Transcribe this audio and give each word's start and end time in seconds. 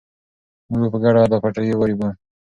موږ 0.69 0.79
به 0.81 0.87
په 0.93 0.97
ګډه 1.03 1.21
دا 1.31 1.37
پټی 1.43 1.73
ورېبو. 1.77 2.09